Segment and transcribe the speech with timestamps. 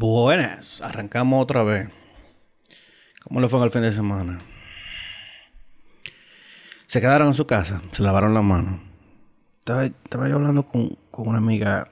[0.00, 1.88] Buenas, arrancamos otra vez.
[3.24, 4.38] ¿Cómo le fue el fin de semana?
[6.86, 8.80] Se quedaron en su casa, se lavaron las manos.
[9.58, 11.90] Estaba, yo hablando con, con, una amiga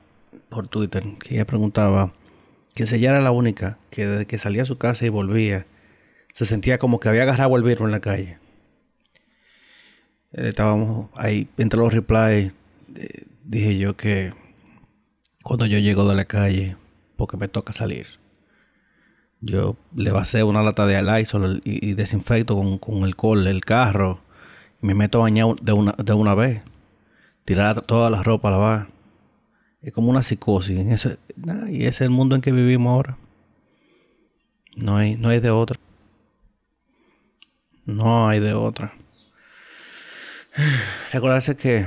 [0.49, 2.13] por Twitter que ella preguntaba
[2.77, 5.67] que si ella era la única que desde que salía a su casa y volvía
[6.33, 8.39] se sentía como que había agarrado el virus en la calle.
[10.31, 12.53] Eh, estábamos ahí entre los replies.
[12.95, 14.33] Eh, dije yo que
[15.43, 16.77] cuando yo llego de la calle
[17.17, 18.07] porque me toca salir.
[19.41, 24.21] Yo le hacer una lata de Lysol y, y desinfecto con, con alcohol el carro.
[24.83, 26.63] Y me meto a bañar de una, de una vez.
[27.45, 28.87] Tirar toda la ropa a lavar.
[29.83, 30.79] Es como una psicosis.
[30.79, 31.19] En ese,
[31.69, 33.19] y ese es el mundo en que vivimos ahora.
[34.77, 35.79] No hay, no hay de otra.
[37.85, 38.95] No hay de otra.
[41.13, 41.87] Recordarse que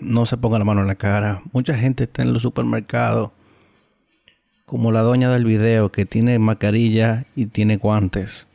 [0.00, 1.42] no se ponga la mano en la cara.
[1.52, 3.30] Mucha gente está en los supermercados
[4.64, 8.46] como la doña del video que tiene mascarilla y tiene guantes.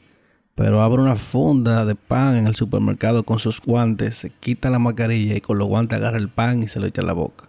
[0.55, 4.79] Pero abre una funda de pan en el supermercado con sus guantes, se quita la
[4.79, 7.45] mascarilla y con los guantes agarra el pan y se lo echa a la boca.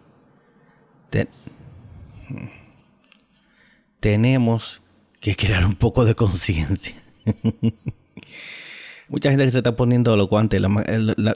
[3.99, 4.81] Tenemos
[5.21, 7.03] que crear un poco de conciencia.
[9.09, 10.63] Mucha gente que se está poniendo los guantes,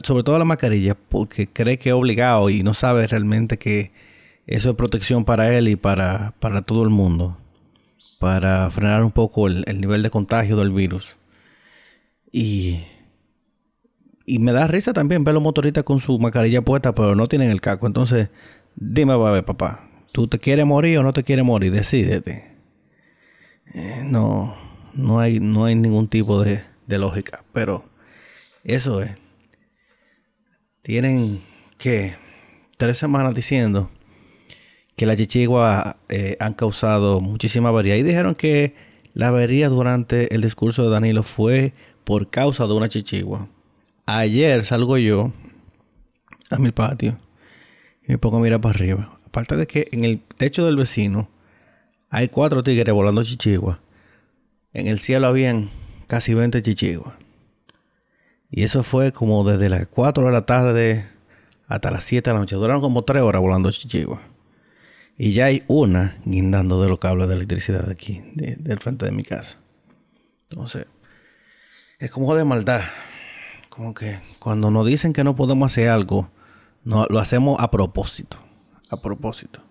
[0.05, 3.91] sobre todo la mascarilla, porque cree que es obligado y no sabe realmente que
[4.47, 7.39] eso es protección para él y para, para todo el mundo.
[8.19, 11.17] Para frenar un poco el, nivel de contagio del virus.
[12.31, 12.85] Y,
[14.27, 17.51] y me da risa también ver los motoristas con su mascarilla puesta, pero no tienen
[17.51, 17.87] el caco.
[17.87, 18.31] Entonces,
[18.77, 21.73] dime, ver, papá, ¿tú te quieres morir o no te quieres morir?
[21.73, 22.55] Decídete.
[23.75, 24.57] Eh, no,
[24.93, 27.85] no hay, no hay ningún tipo de, de lógica, pero
[28.63, 29.13] eso es.
[30.83, 31.43] Tienen
[31.79, 32.17] que
[32.77, 33.91] tres semanas diciendo
[34.97, 37.97] que las chichiguas eh, han causado muchísima avería.
[37.97, 38.75] Y dijeron que
[39.13, 41.73] la avería durante el discurso de Danilo fue
[42.05, 43.49] por causa de una chichigua.
[44.07, 45.33] Ayer salgo yo
[46.51, 47.19] a mi patio
[48.07, 49.19] y me pongo a mirar para arriba.
[49.27, 51.29] Aparte de que en el techo del vecino
[52.11, 53.79] hay cuatro tigres volando chichiguas.
[54.73, 55.71] En el cielo habían
[56.07, 57.15] casi 20 chichiguas.
[58.51, 61.09] Y eso fue como desde las 4 de la tarde
[61.67, 62.55] hasta las 7 de la noche.
[62.55, 64.21] Duraron como 3 horas volando chichiguas.
[65.17, 69.23] Y ya hay una guindando de los cables de electricidad aquí, del frente de mi
[69.23, 69.59] casa.
[70.51, 70.87] Entonces,
[71.99, 72.83] es como de maldad.
[73.69, 76.29] Como que cuando nos dicen que no podemos hacer algo,
[76.85, 78.39] no, lo hacemos a propósito.
[78.91, 79.63] A propósito.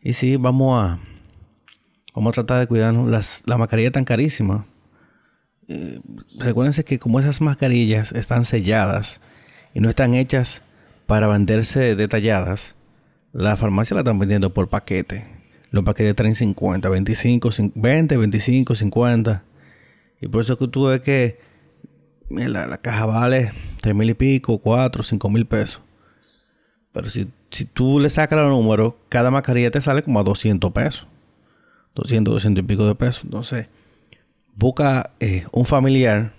[0.00, 1.00] Y sí, vamos a,
[2.14, 3.10] vamos a tratar de cuidarnos.
[3.10, 4.66] Las, la mascarilla tan carísima.
[5.68, 6.00] Eh,
[6.38, 9.20] recuérdense que como esas mascarillas están selladas
[9.74, 10.62] y no están hechas
[11.06, 12.76] para venderse detalladas,
[13.36, 15.26] la farmacia la están vendiendo por paquete.
[15.70, 19.44] Los paquetes traen 50, 25, 20, 25, 50.
[20.22, 21.38] Y por eso es que tú ves que
[22.30, 23.52] la, caja vale
[23.82, 25.82] 3 mil y pico, 4, 5 mil pesos.
[26.92, 30.72] Pero si, si tú le sacas los números, cada mascarilla te sale como a 200
[30.72, 31.06] pesos.
[31.94, 33.24] 200, 200 y pico de pesos.
[33.24, 33.66] Entonces,
[34.54, 36.32] busca eh, un familiar,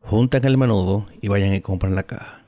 [0.00, 2.38] junten el menudo y vayan y compran la caja.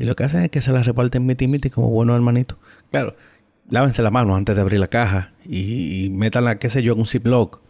[0.00, 2.56] Y lo que hacen es que se la reparten miti miti como buenos hermanitos.
[2.90, 3.16] Claro,
[3.68, 7.00] lávense la mano antes de abrir la caja y, y métanla, qué sé yo, en
[7.00, 7.60] un ziploc,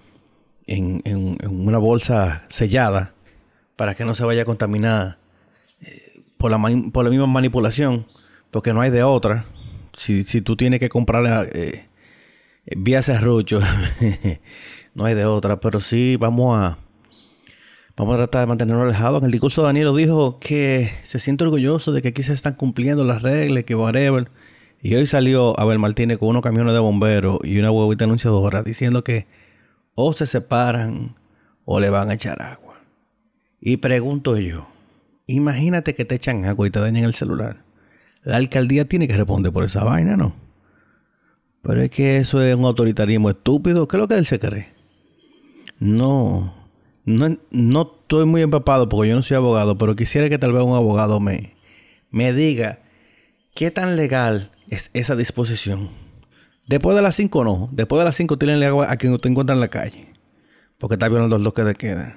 [0.66, 3.14] en, en, una bolsa sellada,
[3.76, 5.18] para que no se vaya contaminada
[5.80, 6.58] eh, por, la
[6.92, 8.06] por la misma manipulación,
[8.50, 9.46] porque no hay de otra.
[9.92, 11.86] Si, si tú tienes que comprarla eh,
[12.76, 13.60] vía serrucho,
[14.94, 16.78] no hay de otra, pero sí vamos a
[18.00, 19.18] Vamos a tratar de mantenerlo alejado.
[19.18, 23.04] En el discurso Danilo dijo que se siente orgulloso de que aquí se están cumpliendo
[23.04, 24.30] las reglas, que whatever.
[24.82, 29.04] Y hoy salió Abel Martínez con unos camiones de bomberos y una huevita anunciadora diciendo
[29.04, 29.26] que
[29.94, 31.16] o se separan
[31.64, 32.80] o le van a echar agua.
[33.60, 34.68] Y pregunto yo,
[35.26, 37.62] imagínate que te echan agua y te dañan el celular.
[38.22, 40.34] La alcaldía tiene que responder por esa vaina, ¿no?
[41.62, 43.86] Pero es que eso es un autoritarismo estúpido.
[43.86, 44.68] ¿Qué es lo que él se cree?
[45.78, 46.54] No.
[47.04, 50.62] No, no estoy muy empapado porque yo no soy abogado, pero quisiera que tal vez
[50.62, 51.54] un abogado me,
[52.10, 52.80] me diga
[53.54, 55.90] qué tan legal es esa disposición.
[56.66, 57.68] Después de las 5 no.
[57.72, 60.12] Después de las 5 tienen agua a quien usted encuentra en la calle.
[60.78, 62.16] Porque está violando los que de queda.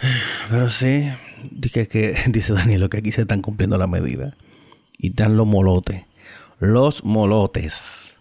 [0.50, 1.08] Pero sí,
[1.50, 4.36] dice, que, dice Daniel que aquí se están cumpliendo la medida.
[4.96, 6.04] Y están los molotes.
[6.58, 8.16] Los molotes.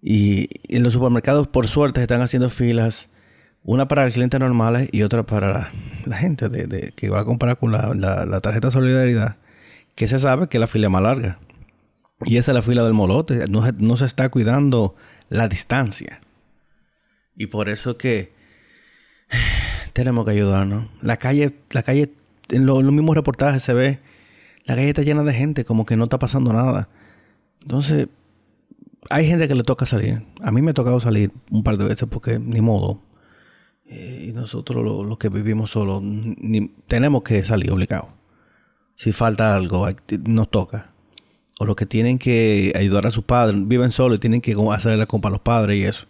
[0.00, 3.08] Y en los supermercados, por suerte, se están haciendo filas.
[3.62, 5.72] Una para el cliente normales y otra para
[6.04, 9.38] la, gente de, que va a comprar con la, la, tarjeta solidaridad.
[9.94, 11.38] Que se sabe que la fila es más larga.
[12.22, 13.46] Y esa es la fila del molote.
[13.48, 14.94] No, se está cuidando
[15.28, 16.20] la distancia.
[17.36, 18.32] Y por eso que
[19.92, 20.88] tenemos que ayudarnos.
[21.02, 22.12] La calle, la calle,
[22.50, 24.00] en, los mismos reportajes se ve,
[24.64, 26.88] la calle está llena de gente, como que no está pasando nada.
[27.62, 28.08] Entonces,
[29.10, 30.22] hay gente que le toca salir.
[30.42, 33.00] A mí me ha tocado salir un par de veces porque ni modo.
[33.86, 36.02] Eh, y nosotros los que vivimos solos
[36.86, 38.08] tenemos que salir obligados.
[38.96, 39.86] Si falta algo,
[40.24, 40.93] nos toca.
[41.58, 44.98] O los que tienen que ayudar a sus padres, viven solos y tienen que hacer
[44.98, 46.06] la compra a los padres y eso.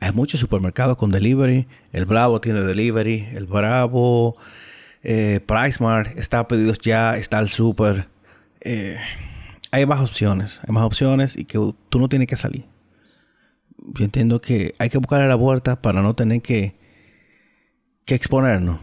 [0.00, 1.68] Hay muchos supermercados con delivery.
[1.92, 3.28] El Bravo tiene delivery.
[3.34, 4.36] El Bravo,
[5.02, 8.08] eh, PriceMart está a pedidos ya, está el super.
[8.62, 8.98] Eh,
[9.70, 11.58] hay más opciones, hay más opciones y que
[11.88, 12.64] tú no tienes que salir.
[13.78, 16.74] Yo entiendo que hay que buscar la puerta para no tener que,
[18.04, 18.80] que exponernos.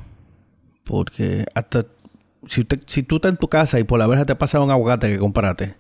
[0.83, 1.86] Porque hasta
[2.48, 5.09] si, si tú estás en tu casa y por la verja te pasa un aguacate
[5.09, 5.75] que compraste,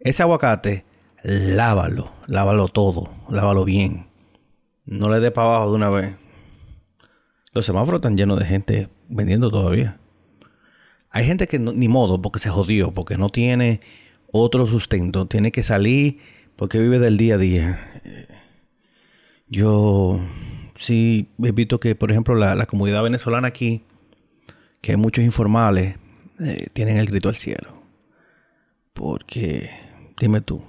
[0.00, 0.84] ese aguacate,
[1.22, 4.06] lávalo, lávalo todo, lávalo bien.
[4.84, 6.14] No le dé para abajo de una vez.
[7.52, 9.98] Los semáforos están llenos de gente vendiendo todavía.
[11.10, 13.80] Hay gente que ni modo, porque se jodió, porque no tiene
[14.30, 16.20] otro sustento, tiene que salir
[16.56, 18.02] porque vive del día a día.
[19.48, 20.20] Yo
[20.74, 23.84] sí he visto que, por ejemplo, la, comunidad venezolana aquí,
[24.80, 25.96] que hay muchos informales,
[26.40, 27.82] eh, tienen el grito al cielo.
[28.92, 29.70] Porque,
[30.18, 30.62] dime tú,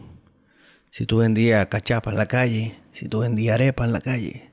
[0.91, 4.51] si tú vendías cachapa en la calle, si tú vendías arepa en la calle,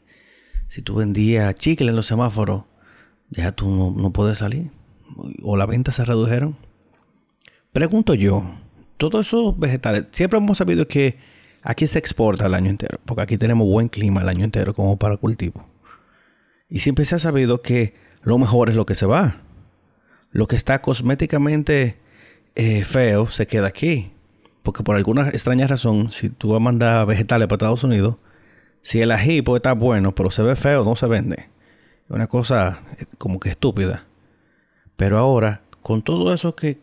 [0.69, 2.65] si tú vendías chicle en los semáforos,
[3.31, 4.71] ya tú no, no puedes salir.
[5.43, 6.57] O las ventas se redujeron.
[7.73, 8.55] Pregunto yo,
[8.97, 11.19] todos esos vegetales, siempre hemos sabido que
[11.63, 14.99] aquí se exporta el año entero, porque aquí tenemos buen clima el año entero como
[14.99, 15.67] para cultivo.
[16.69, 19.43] Y siempre se ha sabido que lo mejor es lo que se va.
[20.31, 21.99] Lo que está cosméticamente
[22.55, 24.14] eh, feo se queda aquí.
[24.65, 28.17] Porque por alguna extraña razón, si tú vas a mandar vegetales para Estados Unidos,
[28.83, 31.49] si el ají puede estar bueno, pero se ve feo, no se vende.
[32.07, 34.07] Es una cosa eh, como que estúpida.
[34.97, 36.79] Pero ahora con todo eso que,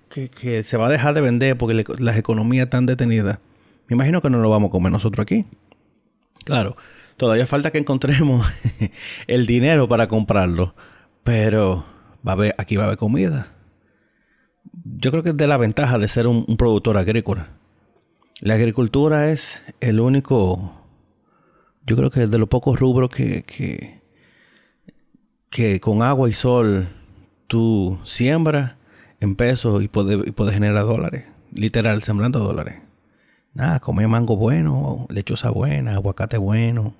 [0.64, 3.40] se va a dejar de vender porque las economías están detenidas,
[3.88, 5.48] me imagino que no lo vamos a comer nosotros aquí.
[6.46, 6.78] Claro,
[7.18, 8.48] todavía falta que encontremos
[9.28, 10.76] el dinero para comprarlo,
[11.24, 11.84] pero
[12.26, 13.48] va a haber, aquí va a haber comida.
[14.84, 17.50] Yo creo que es de la ventaja de ser un, productor agrícola.
[18.42, 20.72] La agricultura es el único,
[21.86, 24.02] yo creo que es de los pocos rubros que, que,
[25.52, 26.90] que con agua y sol
[27.46, 28.78] tú siembras
[29.20, 31.26] en pesos y puede, puede generar dólares.
[31.54, 32.82] Literal, sembrando dólares.
[33.54, 36.96] Nada, comer mango bueno, lechosa buena, aguacate bueno.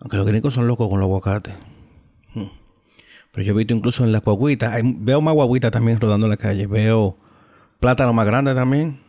[0.00, 1.54] Aunque los gringos son locos con los aguacates.
[2.32, 2.48] Hmm.
[3.30, 6.38] Pero yo he visto incluso en las guaguitas, veo más guaguitas también rodando en la
[6.38, 6.66] calle.
[6.66, 7.18] Veo
[7.78, 9.03] plátano más grande también.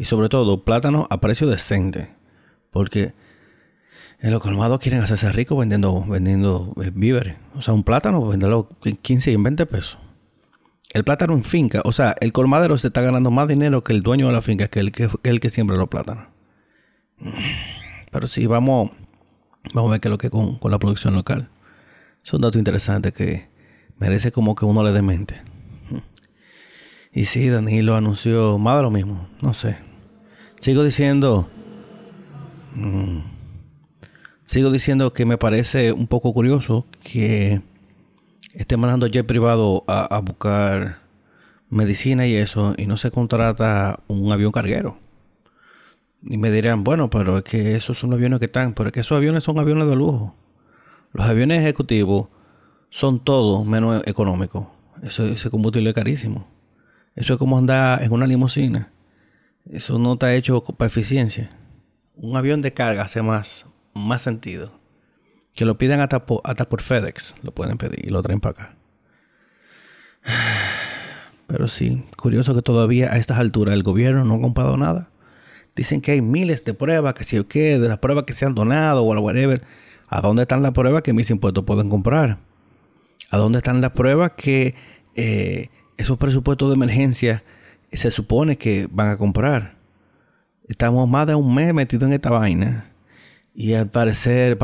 [0.00, 2.08] Y sobre todo, plátano a precio decente.
[2.70, 3.12] Porque
[4.18, 7.36] en los colmados quieren hacerse ricos vendiendo, vendiendo eh, víveres.
[7.54, 9.98] O sea, un plátano, venderlo en 15 y en 20 pesos.
[10.94, 14.00] El plátano en finca, o sea, el colmadero se está ganando más dinero que el
[14.00, 16.28] dueño de la finca, que el que, el que siembra los plátanos.
[18.10, 18.92] Pero sí, vamos,
[19.74, 21.50] vamos a ver qué es lo que con, con la producción local.
[22.24, 23.50] Es un dato interesante que
[23.98, 25.42] merece como que uno le dé mente.
[27.12, 29.89] Y sí, Danilo anunció más de lo mismo, no sé.
[30.60, 31.48] Sigo diciendo...
[32.74, 33.20] Mm,
[34.44, 37.62] sigo diciendo que me parece un poco curioso que
[38.52, 40.98] esté mandando jet privado a, buscar
[41.70, 44.98] medicina y eso, y no se contrata un avión carguero.
[46.22, 48.92] Y me dirán, bueno, pero es que esos son los aviones que están, pero es
[48.92, 50.34] que esos aviones son aviones de lujo.
[51.14, 52.28] Los aviones ejecutivos
[52.90, 54.66] son todos menos económicos.
[55.02, 56.46] Eso, ese combustible es carísimo.
[57.16, 58.92] Eso es como andar en una limusina.
[59.68, 61.50] Eso no está hecho para eficiencia.
[62.16, 64.78] Un avión de carga hace más, más sentido.
[65.54, 67.34] Que lo pidan hasta por, hasta por FedEx.
[67.42, 68.76] Lo pueden pedir y lo traen para acá.
[71.46, 75.10] Pero sí, curioso que todavía a estas alturas el gobierno no ha comprado nada.
[75.74, 78.44] Dicen que hay miles de pruebas, que si o qué, de las pruebas que se
[78.44, 79.62] han donado o whatever.
[80.08, 82.38] ¿A dónde están las pruebas que mis impuestos pueden comprar?
[83.30, 84.74] ¿A dónde están las pruebas que
[85.14, 87.44] eh, esos presupuestos de emergencia
[87.92, 89.74] se supone que van a comprar?
[90.68, 92.90] Estamos más de un mes metidos en esta vaina
[93.54, 94.58] y al parecer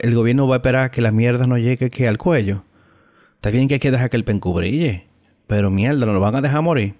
[0.00, 2.64] el gobierno va a esperar que la mierda no llegue que al cuello.
[3.36, 5.06] Está bien que hay que dejar que el pencu brille,
[5.46, 6.94] pero mierda, no lo van a dejar morir.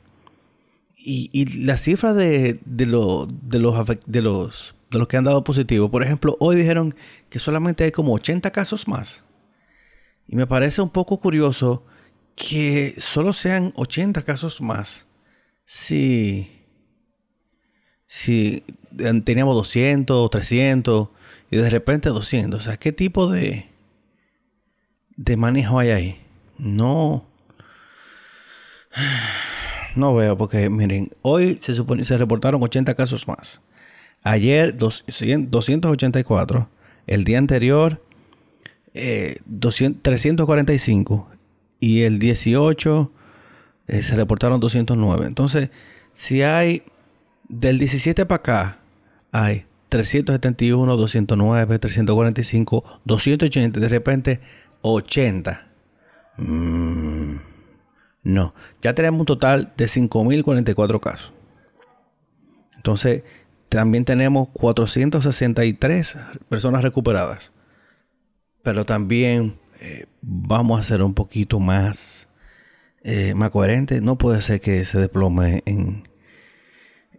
[0.97, 3.75] Y, y la cifra de, de, lo, de, los,
[4.07, 6.95] de, los, de los que han dado positivo, por ejemplo, hoy dijeron
[7.29, 9.25] que solamente hay como 80 casos más.
[10.29, 11.85] Y me parece un poco curioso
[12.37, 15.07] que solo sean 80 casos más.
[15.75, 16.51] Si,
[18.07, 18.63] si
[19.25, 21.09] teníamos 200 o 300
[21.51, 22.61] y de repente 200.
[22.61, 23.71] O sea, ¿qué tipo de,
[25.39, 26.21] manejo hay ahí?
[26.59, 27.27] No.
[29.97, 33.61] No veo, porque miren, hoy se, se reportaron 80 casos más.
[34.23, 36.69] Ayer 284.
[37.07, 38.03] El día anterior
[38.93, 41.29] 345.
[41.31, 41.37] Eh,
[41.81, 43.13] y el 18
[43.87, 45.27] eh, se reportaron 209.
[45.27, 45.71] Entonces,
[46.13, 46.83] si hay
[47.49, 48.79] del 17 para acá,
[49.31, 54.41] hay 371, 209, 345, 280, de repente
[54.83, 55.67] 80.
[56.39, 57.37] Mm,
[58.25, 61.33] no, ya tenemos un total de 5.044 casos.
[62.77, 63.25] Entonces,
[63.69, 66.17] también tenemos 463
[66.49, 67.53] personas recuperadas.
[68.63, 72.29] Pero también eh, vamos a ser un poquito más,
[73.05, 74.03] eh, más coherentes.
[74.03, 76.05] No puede ser que se desplome en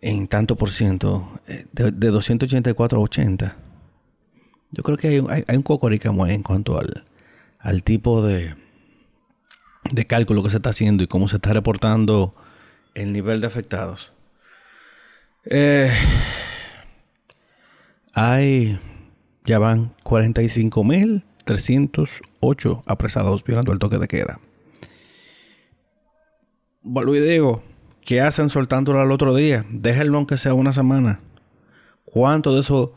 [0.03, 3.55] en tanto por ciento, eh, de, 284 a 80.
[4.71, 7.05] Yo creo que hay, hay, hay un cocoricamo en cuanto al,
[7.57, 8.53] al tipo de,
[9.91, 12.35] de cálculo que se está haciendo y cómo se está reportando
[12.95, 14.11] el nivel de afectados.
[15.45, 15.89] Eh,
[18.13, 18.77] hay,
[19.45, 24.41] ya van 45.308 apresados violando el toque de queda.
[26.83, 27.63] Vuelvo y digo,
[28.05, 29.65] ¿Qué hacen soltándolo al otro día?
[29.69, 31.21] Déjenlo aunque sea una semana.
[32.03, 32.89] ¿Cuánto de esos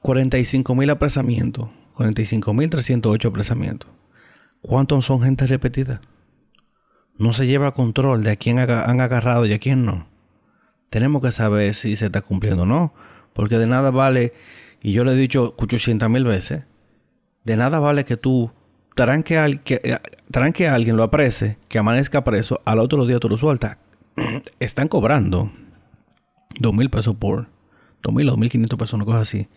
[0.00, 1.68] 45 mil apresamientos?
[1.94, 3.88] 45 mil 308 apresamientos.
[4.60, 6.00] ¿Cuántos son gente repetida?
[7.16, 10.08] No se lleva control de a quién han agarrado y a quién no.
[10.90, 12.92] Tenemos que saber si se está cumpliendo o no.
[13.34, 14.32] Porque de nada vale,
[14.82, 16.64] y yo le he dicho 800 mil veces,
[17.44, 18.50] de nada vale que tú
[18.94, 23.28] tranque a, que, eh, a alguien, lo aprese, que amanezca preso, al otro día tú
[23.28, 23.78] lo sueltas
[24.60, 25.52] están cobrando
[26.58, 27.48] dos mil pesos por
[28.02, 29.48] dos mil o dos mil quinientos pesos, una cosa así,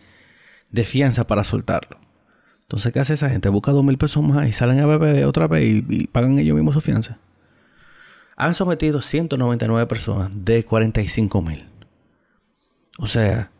[0.70, 1.98] de fianza para soltarlo.
[2.62, 3.48] Entonces, ¿qué hace esa gente?
[3.48, 6.74] Busca dos mil pesos más y salen a beber otra vez y, pagan ellos mismos
[6.74, 7.18] su fianza.
[8.36, 11.66] Han sometido 199 personas de 45 mil.
[12.98, 13.50] O sea,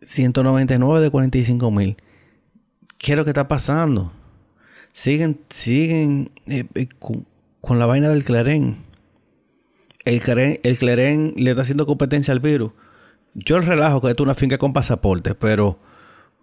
[0.00, 1.96] 199 de 45 mil.
[2.98, 4.12] ¿Qué es lo que está pasando?
[4.94, 6.86] Siguen, siguen eh, eh,
[7.60, 8.76] con, la vaina del clarén
[10.04, 12.70] el Cleren, el le está haciendo competencia al virus.
[13.34, 15.80] Yo el relajo que es una finca con pasaporte, pero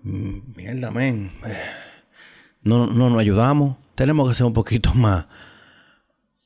[0.04, 1.32] mm, mierda, men.
[2.62, 3.78] No, no nos ayudamos.
[3.96, 5.28] Tenemos que ser un poquito más,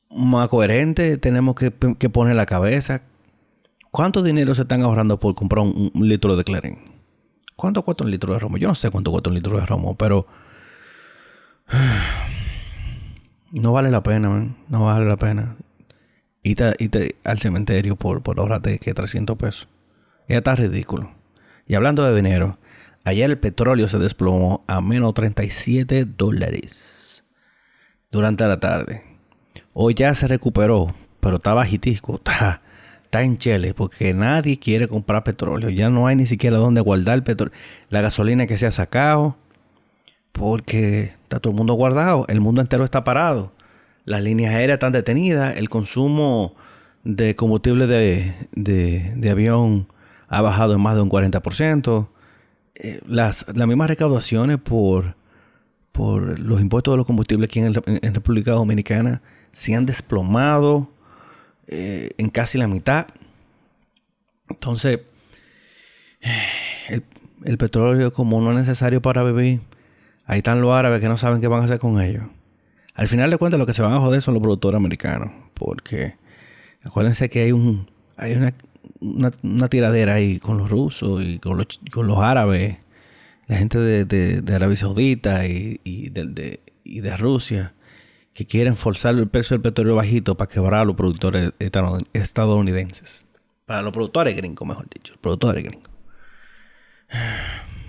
[0.08, 1.20] más coherentes.
[1.20, 3.02] Tenemos que, poner la cabeza.
[3.90, 6.78] ¿Cuánto dinero se están ahorrando por comprar un, litro de Cleren?
[7.56, 8.58] ¿Cuánto cuesta un litro de romo?
[8.58, 10.28] Yo no sé cuánto cuesta un litro de romo, pero
[13.52, 14.56] no vale la pena, man.
[14.68, 15.56] No vale la pena
[16.54, 19.68] te al cementerio por, por ahorrarte que 300 pesos.
[20.28, 21.10] Ya está ridículo.
[21.66, 22.58] Y hablando de dinero,
[23.04, 27.24] ayer el petróleo se desplomó a menos 37 dólares
[28.12, 29.02] durante la tarde.
[29.72, 32.62] Hoy ya se recuperó, pero está bajitisco, está,
[33.02, 35.70] está en chele, porque nadie quiere comprar petróleo.
[35.70, 37.54] Ya no hay ni siquiera dónde guardar el petróleo.
[37.88, 39.36] La gasolina que se ha sacado,
[40.36, 43.52] porque está todo el mundo guardado, el mundo entero está parado
[44.06, 46.54] las líneas aéreas están detenidas, el consumo
[47.04, 49.88] de combustible de, avión
[50.28, 52.08] ha bajado en más de un 40%,
[52.76, 55.16] eh, las, las mismas recaudaciones por,
[55.92, 57.74] por los impuestos de los combustibles aquí en,
[58.14, 60.88] República Dominicana se han desplomado
[61.66, 63.08] eh, en casi la mitad.
[64.48, 65.00] Entonces,
[66.88, 67.02] el,
[67.44, 69.62] el petróleo como no es necesario para vivir,
[70.26, 72.24] ahí están los árabes que no saben qué van a hacer con ellos.
[72.94, 75.30] Al final de cuentas, lo que se van a joder son los productores americanos.
[75.54, 76.16] Porque
[76.82, 78.54] acuérdense que hay un hay una,
[79.42, 82.78] una, tiradera ahí con los rusos y con los, con los árabes,
[83.46, 87.74] la gente de, Arabia Saudita y, y, de, y de Rusia,
[88.32, 91.52] que quieren forzar el precio del petróleo bajito para quebrar a los productores
[92.12, 93.26] estadounidenses.
[93.66, 95.90] Para los productores gringos, mejor dicho, los productores gringos.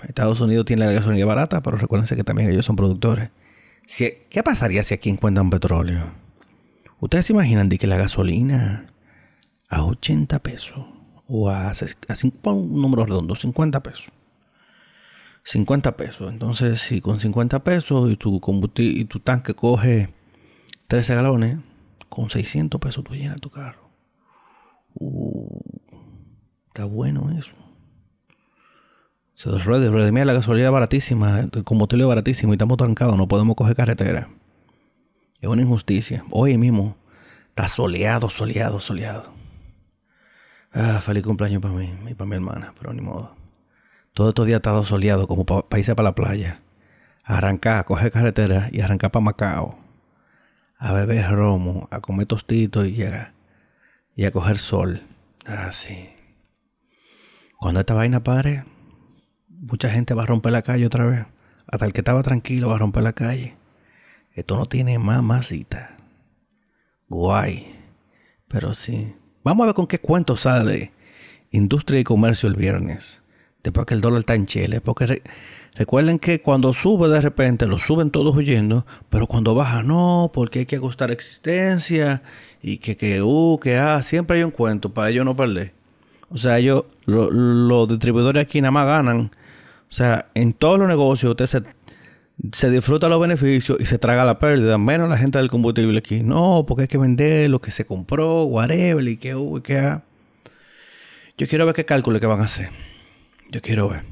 [0.03, 3.29] Estados Unidos tiene la gasolina barata, pero recuérdense que también ellos son productores.
[3.97, 6.11] ¿Qué pasaría si aquí encuentran petróleo?
[6.99, 8.87] ¿Ustedes se imaginan de que la gasolina
[9.69, 10.85] a 80 pesos
[11.27, 11.71] o a,
[12.45, 14.07] un número redondo, 50 pesos?
[15.43, 16.31] 50 pesos.
[16.31, 18.41] Entonces, si con 50 pesos y tu,
[18.75, 20.09] y tu tanque coge
[20.87, 21.57] 13 galones,
[22.09, 23.89] con 600 pesos tú llenas tu carro.
[24.95, 25.59] Uh,
[26.67, 27.55] está bueno eso.
[29.37, 30.11] Se ruede, ruede.
[30.11, 34.29] Mira, la gasolina baratísima, el combustible baratísimo y estamos trancados, no podemos coger carretera.
[35.39, 36.25] Es una injusticia.
[36.31, 36.97] Hoy mismo
[37.49, 39.31] está soleado, soleado, soleado.
[40.73, 43.35] Ah, feliz cumpleaños para mí y para mi hermana, pero ni modo.
[44.13, 46.59] Todos estos días estado soleado como para irse para la playa.
[47.23, 49.77] arrancar, coger carretera y arrancar para Macao.
[50.79, 53.35] A beber romo, a comer tostitos y a,
[54.15, 55.03] y a coger sol.
[55.45, 56.09] Así.
[57.59, 58.63] Cuando esta vaina pare,
[59.59, 61.25] mucha gente va a romper la calle otra vez.
[61.67, 63.55] Hasta el que estaba tranquilo va a romper la calle.
[64.33, 65.97] Esto no tiene mamacita.
[67.09, 67.75] Guay.
[68.47, 69.13] Pero sí.
[69.43, 70.91] Vamos a ver con qué cuento sale
[71.51, 73.21] Industria y Comercio el viernes
[73.67, 74.81] después que el dólar está en Chile.
[74.81, 75.21] Porque
[75.75, 80.59] recuerden que cuando sube de repente, lo suben todos huyendo, pero cuando baja, no, porque
[80.59, 82.21] hay que ajustar existencia
[82.61, 85.73] y que, que, uh, que, ah, siempre hay un cuento para ellos no perder.
[86.29, 89.31] O sea, ellos, los distribuidores aquí nada más ganan.
[89.89, 91.63] O sea, en todos los negocios usted
[92.51, 96.21] se, disfruta los beneficios y se traga la pérdida, menos la gente del combustible aquí.
[96.23, 100.03] No, porque hay que vender lo que se compró, whatever, y que, uh, que, ah.
[101.37, 102.69] Yo quiero ver qué cálculo que van a hacer.
[103.51, 104.03] Yo quiero ver.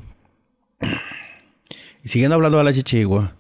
[2.03, 3.35] Y siguiendo hablando de la chichigua,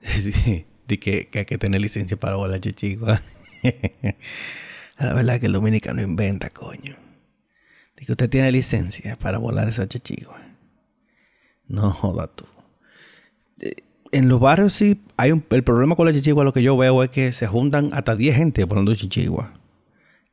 [0.88, 3.22] de que, hay que tener licencia para volar chichigua.
[4.98, 6.96] la verdad que el dominicano inventa, coño.
[7.96, 10.40] De que usted tiene licencia para volar esa chichigua.
[11.68, 12.44] No joda tú.
[13.60, 13.76] Eh,
[14.10, 17.02] en los barrios sí hay un, el problema con la chichigua lo que yo veo
[17.02, 19.52] es que se juntan hasta 10 gente volando chichigua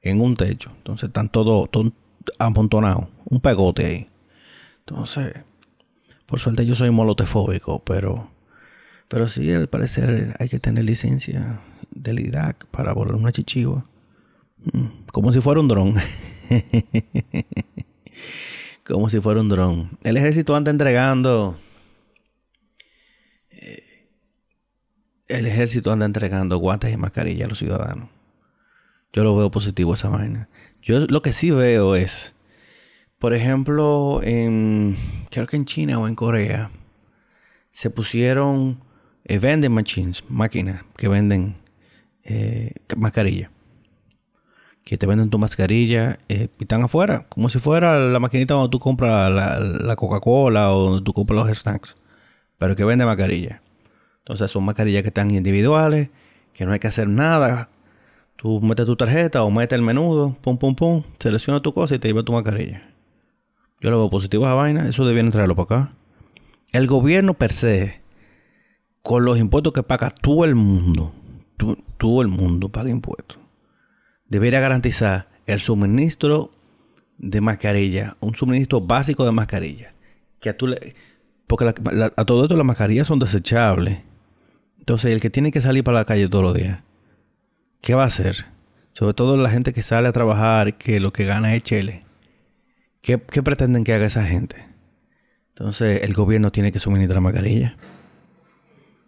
[0.02, 0.72] en un techo.
[0.78, 1.92] Entonces están todos todo
[2.40, 4.10] amontonados, un pegote ahí.
[4.80, 5.34] Entonces,
[6.26, 8.30] por suerte yo soy molotefóbico, pero,
[9.08, 11.60] pero sí, al parecer hay que tener licencia
[11.92, 13.86] del IDAC para volar una chichigua.
[14.72, 15.96] Mm, como si fuera un dron.
[18.86, 19.98] Como si fuera un dron.
[20.04, 21.58] El ejército anda entregando.
[23.50, 24.08] Eh,
[25.28, 28.10] el ejército anda entregando guantes y mascarillas a los ciudadanos.
[29.12, 30.50] Yo lo veo positivo esa vaina.
[30.82, 32.36] Yo lo que sí veo es
[33.26, 34.98] por ejemplo, en,
[35.32, 36.70] creo que en China o en Corea,
[37.72, 38.84] se pusieron
[39.24, 41.56] eh, vending machines, máquinas que venden
[42.24, 43.50] eh, mascarilla.
[44.86, 48.70] Que te venden tu mascarilla eh, y están afuera, como si fuera la maquinita donde
[48.70, 51.98] tú compras la, Coca-Cola o donde tú compras los snacks,
[52.58, 53.62] pero que vende mascarilla.
[54.20, 56.10] Entonces son mascarillas que están individuales,
[56.54, 57.70] que no hay que hacer nada.
[58.38, 62.00] Tú metes tu tarjeta o metes el menudo, pum, pum, pum, selecciona tu cosa y
[62.00, 62.96] te lleva tu mascarilla.
[63.82, 64.90] Yo lo veo positivo a esa vaina.
[64.90, 65.94] Eso debían traerlo para acá.
[66.72, 68.02] El gobierno per se,
[69.02, 71.14] con los impuestos que paga todo el mundo,
[71.98, 73.38] todo el mundo paga impuestos,
[74.28, 76.52] debería garantizar el suministro
[77.18, 79.94] de mascarilla, un suministro básico de mascarilla.
[80.40, 80.74] Que a tú
[81.48, 84.00] porque a todo esto las mascarillas son desechables.
[84.80, 86.80] Entonces, el que tiene que salir para la calle todos los días,
[87.82, 88.46] ¿qué va a hacer?
[88.94, 92.04] Sobre todo la gente que sale a trabajar, que lo que gana es chele.
[93.02, 94.66] ¿Qué, pretenden que haga esa gente?
[95.50, 97.78] Entonces, el gobierno tiene que suministrar mascarilla.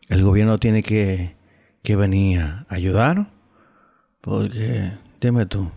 [0.08, 1.36] El gobierno tiene que,
[1.82, 3.32] que venir a ayudar.
[4.22, 5.72] Porque, dime tú,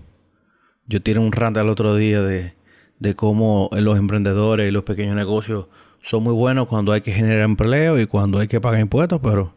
[0.87, 2.55] yo tiré un rant el otro día de,
[2.99, 5.69] de cómo los emprendedores y los pequeños negocios
[6.03, 9.55] son muy buenos cuando hay que generar empleo y cuando hay que pagar impuestos, pero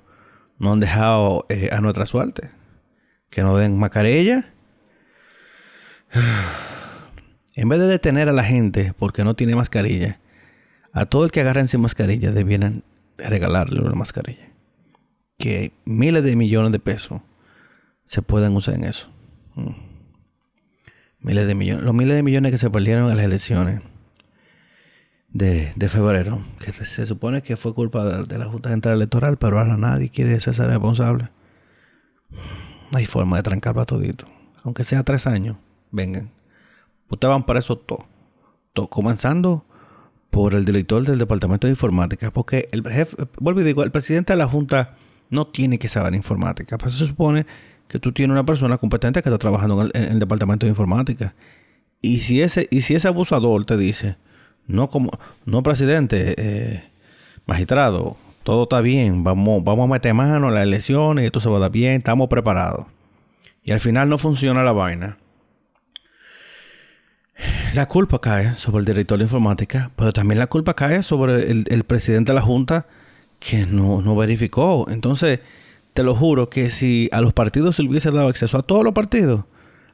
[0.60, 2.52] no han dejado eh, a nuestra suerte.
[3.30, 4.50] Que nos den mascarilla.
[7.56, 10.20] En vez de detener a la gente porque no tiene mascarilla,
[10.92, 12.84] a todo el que agarren sin mascarilla debieran
[13.16, 14.50] regalarle una mascarilla.
[15.38, 17.22] Que miles de millones de pesos
[18.06, 19.08] se puedan usar en eso.
[19.56, 19.72] Mm.
[21.22, 21.84] Miles de millones.
[21.84, 23.82] Los miles de millones que se perdieron en las elecciones
[25.30, 29.78] de, febrero, que se, supone que fue culpa de, la Junta Central Electoral, pero ahora
[29.78, 31.30] nadie quiere ser responsable.
[32.92, 34.28] No hay forma de trancar para todito.
[34.64, 35.58] Aunque sea tres años,
[35.92, 36.30] vengan.
[37.10, 38.06] Ustedes van para eso todo.
[38.90, 39.66] Comenzando
[40.30, 42.32] por el director del Departamento de Informática.
[42.32, 44.96] Porque el jefe, vuelvo y digo, el presidente de la Junta
[45.30, 46.78] no tiene que saber informática.
[46.78, 47.46] Pues se supone
[47.94, 51.36] que tú tienes una persona competente que está trabajando en el, Departamento de Informática.
[52.02, 54.18] Y si ese, y si ese abusador te dice,
[54.66, 55.12] no como,
[55.46, 56.90] no presidente, eh,
[57.46, 61.58] magistrado, todo está bien, vamos, vamos a meter mano a las elecciones, esto se va
[61.58, 62.88] a dar bien, estamos preparados.
[63.64, 65.20] Y al final no funciona la vaina
[67.74, 71.84] la culpa cae sobre el director de informática, pero también la culpa cae sobre el,
[71.84, 72.88] presidente de la Junta
[73.40, 74.88] que no, verificó.
[74.90, 75.40] Entonces,
[75.94, 78.94] te lo juro que si a los partidos se hubiese dado acceso a todos los
[78.94, 79.46] partidos,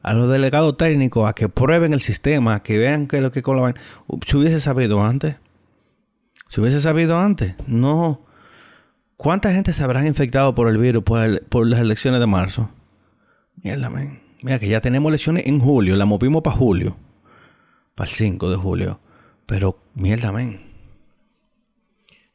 [0.02, 3.58] a los delegados técnicos, a que prueben el sistema, que vean que lo que con
[3.58, 3.74] la
[4.26, 5.36] se hubiese sabido antes.
[6.48, 7.56] Se hubiese sabido antes.
[7.68, 8.22] No.
[9.18, 12.70] ¿Cuánta gente se habrán infectado por el virus por, las elecciones de marzo?
[13.62, 14.22] Mierda, man.
[14.42, 16.96] Mira que ya tenemos elecciones en julio, la movimos para julio
[18.00, 19.02] para el 5 de julio.
[19.46, 20.62] Pero mierda, men.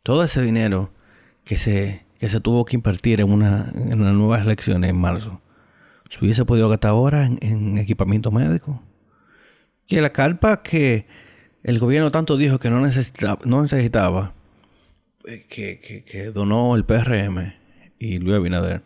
[0.02, 0.90] todo ese dinero
[1.44, 5.40] que se, que se tuvo que invertir en, una, en unas nuevas elecciones en marzo,
[6.10, 8.82] se hubiese podido gastar ahora en, equipamiento médico.
[9.86, 11.06] Que la carpa que
[11.62, 14.32] el gobierno tanto dijo que no necesitaba, no necesitaba
[15.26, 17.54] eh, que, que, donó el PRM
[17.98, 18.82] y Luis Abinader,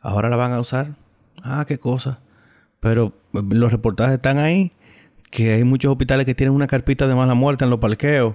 [0.00, 0.96] ahora la van a usar.
[1.42, 2.20] Ah, qué cosa.
[2.80, 4.72] Pero eh, los reportajes están ahí,
[5.30, 8.34] que hay muchos hospitales que tienen una carpita de mala muerte en los parqueos,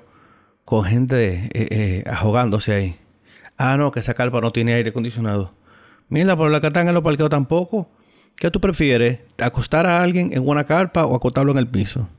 [0.65, 3.01] con gente eh, ahogándose ahí.
[3.63, 5.54] Ah, no, que esa carpa no tiene aire acondicionado.
[6.10, 7.88] Mira, por la en los parqueos tampoco.
[8.36, 9.19] ¿Qué tú prefieres?
[9.38, 12.10] ¿Acostar a alguien en una carpa o acostarlo en el piso?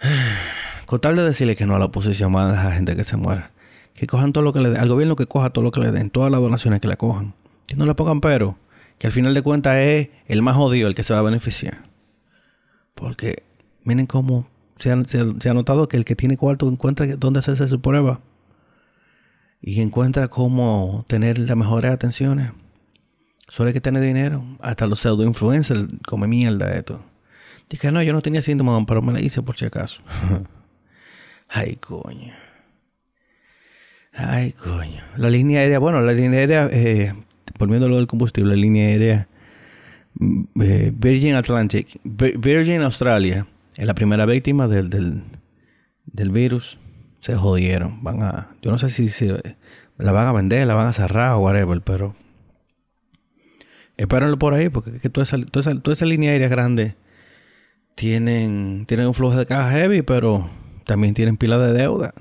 [0.86, 3.16] Con tal de decirle que no a la oposición, van a dejar gente que se
[3.16, 3.52] muera.
[3.94, 4.80] Que cojan todo lo que le den.
[4.80, 6.10] Al gobierno que coja todo lo que le den.
[6.10, 7.34] Todas las donaciones que le cojan.
[7.68, 8.58] Que no le pongan pero.
[8.98, 11.78] Que al final de cuentas es el más jodido el que se va a beneficiar.
[12.96, 13.44] Porque
[13.84, 18.18] miren cómo se ha, notado que el que tiene cuarto encuentra dónde hacerse su prueba.
[19.60, 22.52] Y encuentra cómo tener las mejores atenciones.
[23.48, 24.44] Solo hay que tener dinero.
[24.60, 27.04] Hasta los pseudo influencers come mierda esto.
[27.68, 30.02] Dije, no, yo no tenía síntomas, pero me la hice por si acaso.
[31.48, 32.34] Ay, coño.
[34.12, 35.02] Ay, coño.
[35.16, 37.12] La línea aérea, bueno, la línea aérea, eh,
[37.58, 39.28] volviendo a lo del combustible, la línea aérea
[40.14, 45.22] mm, eh, Virgin Atlantic, Virgin Australia, es la primera víctima del, del,
[46.06, 46.78] del, virus.
[47.26, 48.04] Se jodieron.
[48.04, 49.56] Van a, yo no sé si se,
[49.98, 52.14] la van a vender, la van a cerrar o whatever, pero
[53.96, 56.94] Espérenlo por ahí, porque que toda, esa, toda, línea aérea grande
[57.96, 60.48] tienen, tienen un flujo de caja heavy, pero
[60.84, 62.14] también tienen pila de deuda.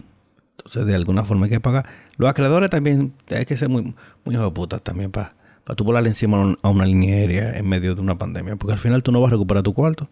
[0.58, 1.86] Entonces, de alguna forma hay que pagar.
[2.18, 6.56] Los acreedores también hay que ser muy, muy de puta también para para tú encima
[6.62, 9.30] a una línea aérea en medio de una pandemia, porque al final tú no vas
[9.30, 10.10] a recuperar tu cuarto.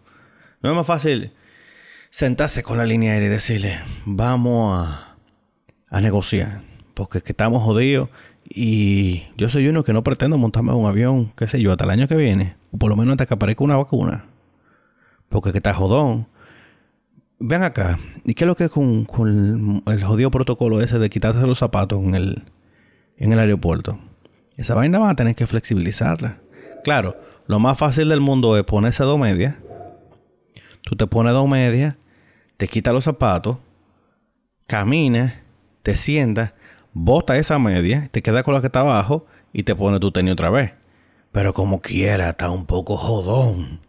[0.62, 1.32] No es más fácil
[2.14, 5.16] sentarse con la línea aérea y decirle, vamos a,
[5.88, 6.60] a negociar,
[6.94, 8.08] porque que estamos jodidos
[8.48, 11.90] y yo soy uno que no pretendo montarme un avión, qué sé yo, hasta el
[11.90, 12.54] año que viene.
[12.70, 14.26] O por lo menos hasta que aparezca una vacuna.
[15.28, 16.28] Porque que está jodón.
[17.40, 17.98] Ven acá.
[18.24, 22.00] ¿Y qué es lo que es con, el jodido protocolo ese de quitarse los zapatos
[22.00, 22.44] en el,
[23.16, 23.98] en el aeropuerto?
[24.56, 26.38] Esa vaina van a tener que flexibilizarla.
[26.84, 27.16] Claro,
[27.48, 29.56] lo más fácil del mundo es ponerse dos medias.
[30.82, 31.96] Tú te pones dos medias,
[32.56, 33.58] te quitas los zapatos,
[34.66, 35.34] caminas,
[35.82, 36.52] te sientas
[36.94, 40.32] bota esa media, te queda con la que está abajo y te pone tu tenis
[40.32, 40.72] otra vez.
[41.32, 43.80] Pero como quiera, está un poco jodón.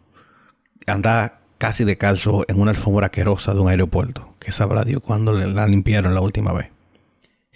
[0.86, 4.34] Anda casi de calzo en una alfombra querosa de un aeropuerto.
[4.40, 6.70] Que sabrá Dios cuándo la limpiaron la última vez.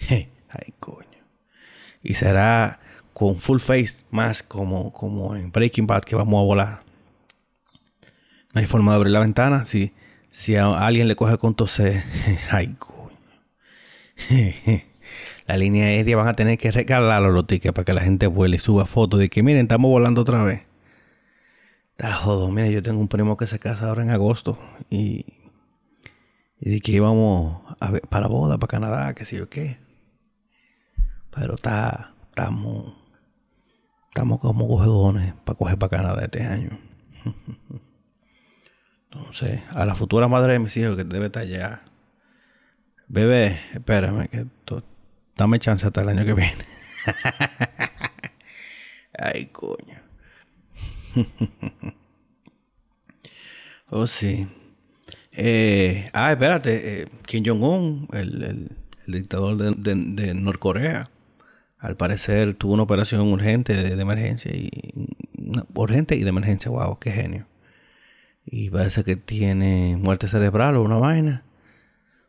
[0.09, 1.05] Ay, coño.
[2.01, 2.79] Y será
[3.13, 6.83] con full face más como, como en Breaking Bad que vamos a volar.
[8.53, 9.65] No hay forma de abrir la ventana.
[9.65, 9.93] Si,
[10.31, 12.03] si a alguien le coge con tose.
[12.49, 13.11] Ay, coño.
[15.47, 18.55] la línea aérea van a tener que regalar los tickets para que la gente vuele
[18.55, 20.61] y suba fotos de que miren, estamos volando otra vez.
[21.91, 24.57] Está jodo, mira, yo tengo un primo que se casa ahora en agosto
[24.89, 25.25] y,
[26.59, 29.77] y de que íbamos a ver, para la boda, para Canadá, que sé yo qué.
[31.31, 32.95] Pero está, estamos,
[34.09, 36.79] estamos como cogedones para coger para Canadá este año.
[39.11, 41.81] Entonces, a la futura madre de mis hijos que debe estar allá.
[43.07, 44.45] Bebé, espérame, que
[45.35, 46.65] Dame chance hasta el año que viene.
[49.17, 49.99] Ay, coño.
[53.89, 54.47] oh, sí.
[55.31, 57.01] Eh, ah, espérate.
[57.01, 58.69] Eh, Kim Jong-un, el,
[59.07, 61.09] dictador de, Norcorea,
[61.79, 64.51] al parecer tuvo una operación urgente de, emergencia.
[64.51, 64.69] y
[65.73, 66.69] Urgente y de emergencia.
[66.69, 67.47] Wow, qué genio.
[68.53, 71.45] Y parece que tiene muerte cerebral o una vaina.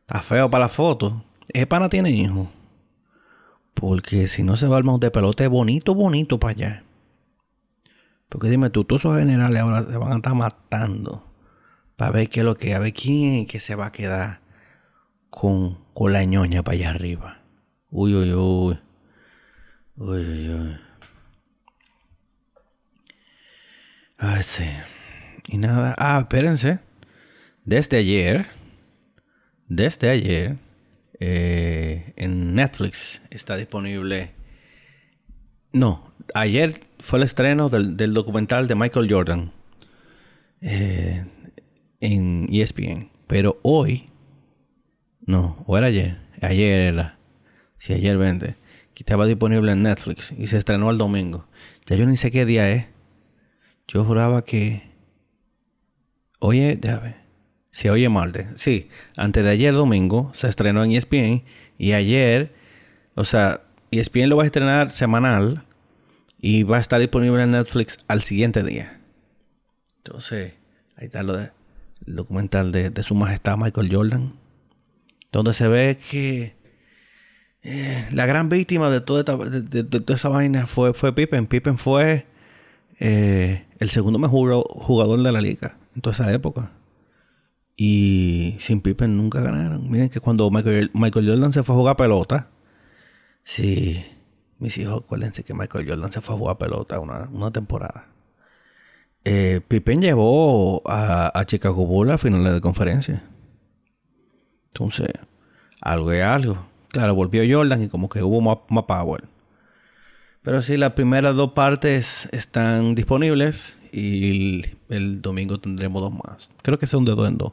[0.02, 1.24] Está feo para la foto.
[1.48, 2.48] Ese pana tiene hijos.
[3.74, 6.84] Porque si no se va armar un de pelote bonito, bonito para allá.
[8.28, 11.26] Porque dime tú, todos esos generales ahora se van a estar matando.
[11.96, 14.42] Para ver qué es lo que, a ver quién es que se va a quedar
[15.28, 17.42] con, con la ñoña para allá arriba.
[17.90, 18.78] Uy, uy, uy.
[19.96, 20.76] Uy, uy, uy.
[24.18, 24.66] Ay, sí.
[25.48, 25.94] Y nada.
[25.98, 26.78] Ah, espérense.
[27.64, 28.46] Desde ayer.
[29.68, 30.58] Desde ayer
[31.24, 34.32] eh, en Netflix está disponible.
[35.72, 39.52] No, ayer fue el estreno del, documental de Michael Jordan
[40.60, 41.24] eh,
[42.00, 43.10] en ESPN.
[43.28, 44.10] Pero hoy,
[45.24, 47.18] no, o era ayer, ayer era,
[47.78, 48.56] si ayer vende,
[48.92, 51.46] que estaba disponible en Netflix y se estrenó el domingo.
[51.86, 52.86] Ya yo ni sé qué día es.
[53.88, 54.91] Yo juraba que.
[56.44, 57.22] Oye, déjame
[57.72, 58.46] si oye martes.
[58.56, 61.44] Sí, antes de ayer domingo se estrenó en ESPN
[61.78, 62.52] Y ayer,
[63.14, 65.64] o sea, ESPN lo va a estrenar semanal
[66.40, 69.00] y va a estar disponible en Netflix al siguiente día.
[69.98, 70.54] Entonces,
[70.96, 71.52] ahí está lo de,
[72.06, 74.34] el documental de, su majestad Michael Jordan,
[75.30, 76.56] donde se ve que
[77.62, 81.46] eh, la gran víctima de toda, de, toda esa vaina fue, fue Pippen.
[81.46, 82.26] Pippen fue
[82.98, 86.70] eh, el segundo mejor jugador de la liga en toda esa época.
[87.76, 89.90] Y sin Pippen nunca ganaron.
[89.90, 92.48] Miren que cuando Michael, Michael Jordan se fue a jugar pelota,
[93.44, 94.04] sí,
[94.58, 98.06] mis hijos, acuérdense que Michael Jordan se fue a jugar pelota una, una temporada.
[99.24, 103.22] Eh, Pippen llevó a, Chicago Bulls a finales de conferencia.
[104.68, 105.08] Entonces,
[105.80, 106.66] algo es algo.
[106.88, 109.24] Claro, volvió Jordan y como que hubo más, power.
[110.42, 116.50] Pero sí, las primeras dos partes están disponibles y el, domingo tendremos dos más.
[116.62, 117.52] Creo que sea un dedo en dos.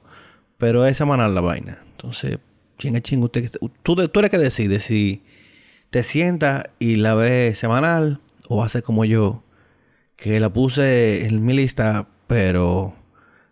[0.57, 1.79] Pero es semanal la vaina.
[1.91, 2.39] Entonces,
[2.77, 3.25] ¿quién es chingo?
[3.25, 3.51] Usted,
[3.83, 5.23] tú, tú eres que decide si
[5.91, 9.43] te sientas y la ves semanal o haces como yo
[10.15, 12.95] que la puse en mi lista, pero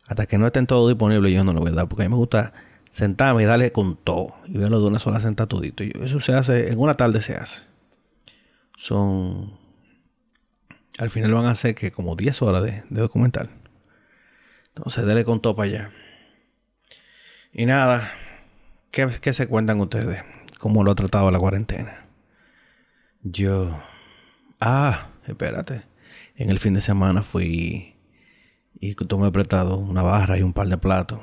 [0.07, 2.09] hasta que no estén todos disponibles yo no lo voy a dar, porque a mí
[2.09, 2.53] me gusta
[2.89, 5.83] sentarme y darle con todo y verlo de una sola sentada todito.
[5.83, 7.66] Y eso se hace, en una tarde se hace.
[8.77, 9.59] Son,
[10.97, 13.49] al final van a hacer que como 10 horas de, documental.
[14.69, 15.91] Entonces, dale con todo para allá.
[17.51, 18.09] Y nada,
[18.91, 20.23] ¿qué, ¿qué se cuentan ustedes?
[20.59, 22.05] ¿Cómo lo ha tratado la cuarentena?
[23.23, 23.77] Yo...
[24.61, 25.83] Ah, espérate.
[26.35, 27.97] En el fin de semana fui
[28.79, 31.19] y tomé apretado una barra y un par de platos.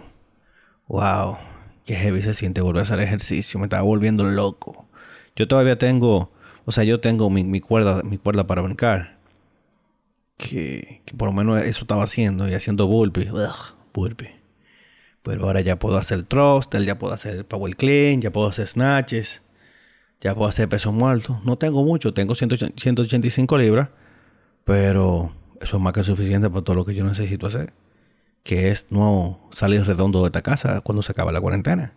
[0.89, 1.39] Wow,
[1.85, 3.59] qué heavy se siente volver a hacer ejercicio.
[3.59, 4.89] Me estaba volviendo loco.
[5.37, 6.33] Yo todavía tengo,
[6.65, 9.19] o sea, yo tengo mi, cuerda, mi cuerda para brincar.
[10.37, 13.31] Que, por lo menos eso estaba haciendo y haciendo burpee.
[15.23, 19.43] Pero ahora ya puedo hacer thruster, ya puedo hacer power clean, ya puedo hacer snatches,
[20.21, 21.41] ya puedo hacer peso muerto.
[21.45, 23.89] No tengo mucho, tengo 185 libras
[24.65, 27.73] pero eso es más que suficiente para todo lo que yo necesito hacer.
[28.43, 31.95] Que es no salir redondo de esta casa cuando se acaba la cuarentena.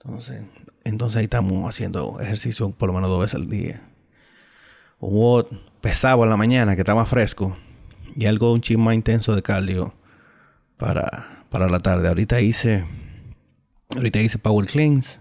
[0.00, 0.42] Entonces,
[0.84, 3.82] entonces ahí estamos haciendo ejercicio por lo menos dos veces al día.
[5.00, 5.48] Hubo
[5.80, 7.56] pesado en la mañana, que estaba fresco.
[8.16, 9.94] Y algo un ching más intenso de cardio
[10.76, 12.08] para, para la tarde.
[12.08, 12.84] Ahorita hice.
[13.94, 15.20] Ahorita hice Power Cleans.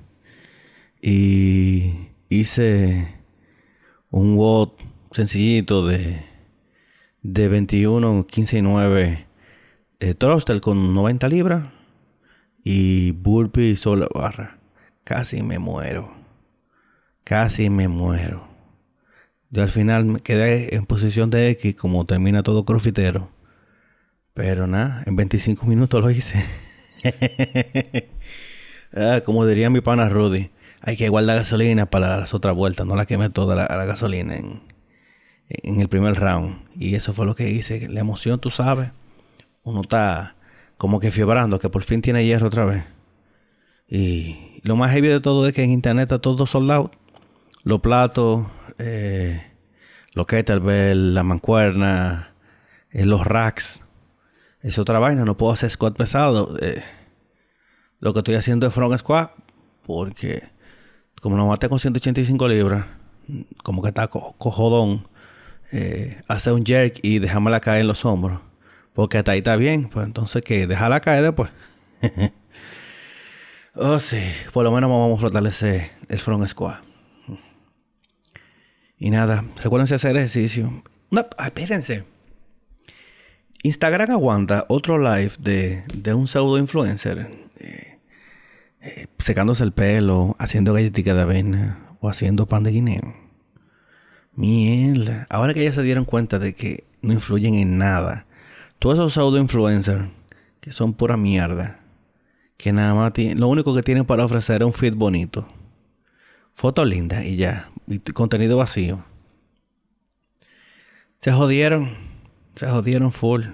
[1.01, 3.15] Y hice
[4.09, 4.69] un WOD
[5.11, 6.33] sencillito de
[7.23, 9.25] de 21, 15 y 9
[10.01, 10.15] eh,
[10.61, 11.69] con 90 libras
[12.63, 14.59] y burpee sola barra.
[15.03, 16.13] Casi me muero.
[17.23, 18.47] Casi me muero.
[19.49, 23.29] Yo al final me quedé en posición de X como termina todo crofitero.
[24.33, 26.43] Pero nada, en 25 minutos lo hice.
[28.95, 30.49] ah, como diría mi pana Rudy,
[30.81, 34.35] hay que guardar gasolina para las otras vueltas, no la queme toda la, la gasolina
[34.35, 36.65] en el primer round.
[36.75, 37.87] Y eso fue lo que hice.
[37.89, 38.89] La emoción, tú sabes.
[39.63, 40.35] Uno está
[40.77, 42.83] como que fiebrando, que por fin tiene hierro otra vez.
[43.87, 46.89] Y lo más heavy de todo es que en internet está todo soldado.
[47.63, 48.45] Los platos,
[48.77, 49.43] eh,
[50.13, 52.33] los kettlebell, la mancuerna,
[52.91, 53.81] eh, los racks.
[54.61, 55.25] Es otra vaina.
[55.25, 56.57] No puedo hacer squat pesado.
[56.61, 56.81] Eh,
[57.99, 59.31] lo que estoy haciendo es front squat.
[59.85, 60.43] Porque
[61.21, 62.85] como no maté con 185 libras,
[63.63, 65.07] como que está cojodón
[65.71, 68.39] eh, hacer un jerk y dejármela caer en los hombros.
[68.93, 69.89] Porque hasta ahí está bien.
[69.89, 71.49] Pues entonces, que Dejarla caer después.
[73.75, 74.21] oh, sí.
[74.51, 76.83] Por lo menos vamos a fortalecer el front squat.
[78.97, 80.83] Y nada, recuérdense hacer ejercicio.
[81.11, 82.05] No, espérense.
[83.63, 87.99] Instagram aguanta otro live de, de un pseudo influencer eh,
[88.81, 93.15] eh, secándose el pelo, haciendo galletitas de avena o haciendo pan de guineo.
[94.35, 95.27] Mierda.
[95.29, 98.25] Ahora que ya se dieron cuenta de que no influyen en nada.
[98.79, 100.09] Todos esos pseudo influencers
[100.59, 101.79] que son pura mierda.
[102.57, 105.47] Que nada más tienen, lo único que tienen para ofrecer es un feed bonito.
[106.53, 107.69] Fotos lindas y ya.
[107.87, 109.03] Y contenido vacío.
[111.19, 111.97] Se jodieron.
[112.55, 113.45] Se jodieron full.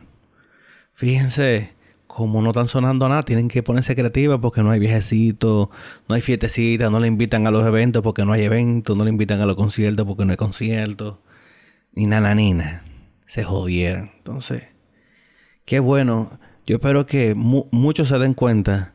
[0.94, 1.74] Fíjense
[2.10, 5.70] como no están sonando nada, tienen que ponerse creativas porque no hay viejecitos,
[6.08, 9.12] no hay fiestecitas, no le invitan a los eventos porque no hay eventos, no le
[9.12, 11.20] invitan a los conciertos porque no hay conciertos,
[11.94, 12.84] ni nada, nina.
[13.28, 14.12] Se jodieron.
[14.18, 14.68] Entonces,
[15.66, 16.40] qué bueno.
[16.70, 18.94] Yo espero que muchos se den cuenta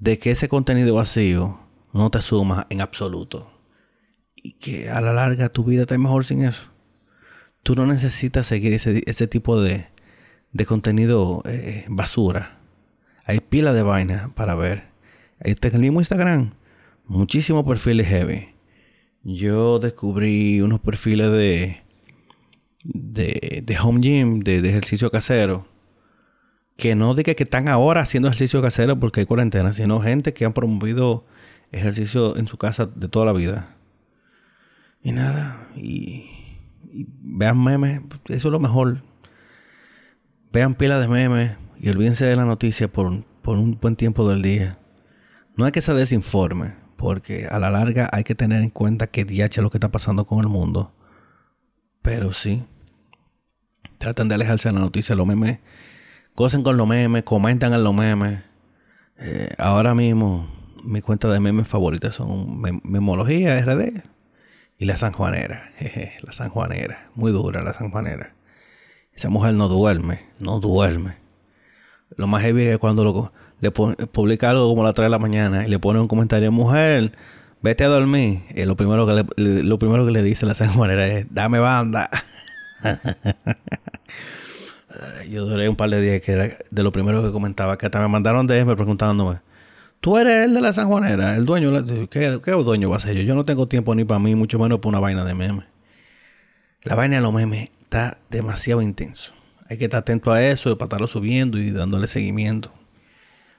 [0.00, 1.60] de que ese contenido vacío
[1.92, 3.52] no te suma en absoluto.
[4.34, 6.72] Y que a la larga tu vida está mejor sin eso.
[7.62, 9.86] Tú no necesitas seguir ese, ese tipo de,
[10.50, 12.58] de contenido eh, basura.
[13.26, 14.88] Hay pila de vaina para ver.
[15.38, 16.54] Está el mismo Instagram.
[17.06, 18.48] muchísimos perfiles heavy.
[19.22, 21.80] Yo descubrí unos perfiles de,
[22.82, 25.68] de, home gym, de, ejercicio casero,
[26.76, 30.44] que no diga que están ahora haciendo ejercicio casero porque hay cuarentena, sino gente que
[30.44, 31.24] han promovido
[31.72, 33.76] ejercicio en su casa de toda la vida.
[35.02, 36.30] Y nada, y,
[36.92, 39.02] vean memes, eso es lo mejor.
[40.52, 44.42] Vean pilas de memes y olvídense de la noticia por, por un buen tiempo del
[44.42, 44.78] día.
[45.56, 49.24] No hay que se desinforme, porque a la larga hay que tener en cuenta que
[49.24, 50.92] DH lo que está pasando con el mundo.
[52.02, 52.64] Pero sí,
[53.98, 55.14] traten de alejarse de la noticia.
[55.14, 55.58] Los memes,
[56.36, 58.40] gocen con los memes, comentan en los memes.
[59.18, 60.48] Eh, ahora mismo,
[60.82, 64.02] mi cuenta de memes favoritas son Memología RD
[64.78, 65.72] y la Sanjuanera.
[65.78, 67.10] Jeje, la Sanjuanera.
[67.14, 68.34] Muy dura la Sanjuanera.
[69.12, 71.16] Esa mujer no duerme, no duerme.
[72.16, 75.18] Lo más heavy es cuando lo le publica algo como a las 3 de la
[75.18, 77.12] mañana y le pone un comentario, mujer,
[77.62, 78.42] vete a dormir.
[78.54, 82.10] Y lo primero que le, lo primero que le dice la manera es, dame banda.
[85.28, 88.00] Yo duré un par de días que era de lo primero que comentaba, que hasta
[88.00, 89.40] me mandaron de me preguntándome,
[90.00, 91.72] tú eres el de la San Juanera, el dueño,
[92.10, 93.22] ¿qué, qué dueño va a ser yo?
[93.22, 95.66] Yo no tengo tiempo ni para mí, mucho menos para una vaina de memes.
[96.82, 99.32] La vaina de los memes está demasiado intenso.
[99.68, 102.70] Hay que estar atento a eso, para estarlo subiendo y dándole seguimiento.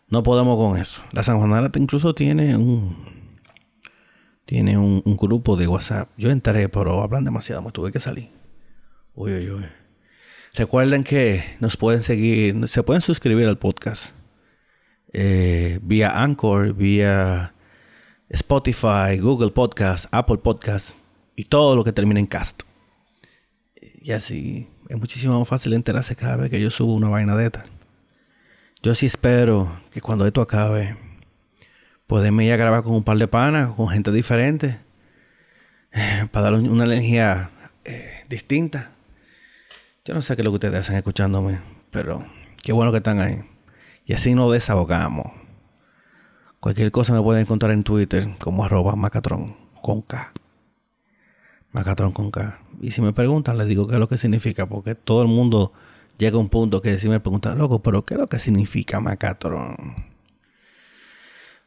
[0.08, 1.04] No podemos con eso.
[1.12, 3.15] La San Juanera incluso tiene un
[4.45, 6.10] tiene un, grupo de WhatsApp.
[6.17, 8.30] Yo entré, pero hablan demasiado, me tuve que salir.
[9.15, 9.65] Uy, uy, uy.
[10.55, 14.13] Recuerden que nos pueden seguir, se pueden suscribir al podcast
[15.11, 17.53] eh, vía Anchor, vía
[18.29, 20.97] Spotify, Google Podcast, Apple Podcast
[21.35, 22.63] y todo lo que termine en cast.
[24.01, 27.47] Y así es muchísimo más fácil enterarse cada vez que yo subo una vaina de
[27.47, 27.65] esta.
[28.81, 30.95] Yo sí espero que cuando esto acabe,
[32.07, 34.79] poderme ir a grabar con un par de panas, con gente diferente,
[35.91, 37.49] eh, para dar una energía
[37.83, 38.94] eh, distinta.
[40.05, 42.23] Yo no sé qué es lo que ustedes hacen escuchándome, pero
[42.61, 43.41] qué bueno que están ahí.
[44.05, 45.31] Y así nos desahogamos.
[46.59, 50.31] Cualquier cosa me pueden encontrar en Twitter como arroba macatron con K.
[51.71, 52.59] Macatron con K.
[52.81, 55.73] Y si me preguntan, les digo qué es lo que significa, porque todo el mundo
[56.19, 58.99] llega a un punto que si me preguntan, loco, pero ¿qué es lo que significa
[58.99, 60.05] Macatron?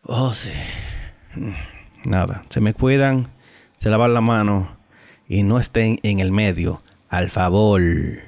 [0.03, 0.53] Oh, sí.
[2.05, 3.33] Nada, se me cuidan,
[3.79, 4.77] se lavan la mano
[5.27, 6.83] y no estén en el medio.
[7.09, 8.28] Al favor.